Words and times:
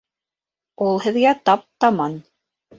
Ул 0.85 0.97
һеҙгә 1.05 1.35
тап-таман 1.53 2.21